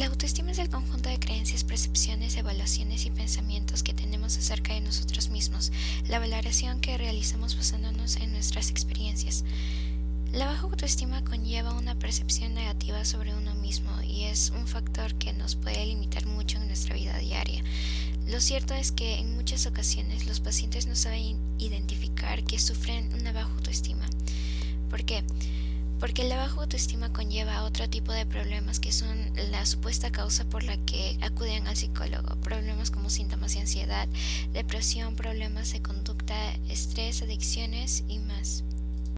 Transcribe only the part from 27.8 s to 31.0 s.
tipo de problemas que son la supuesta causa por la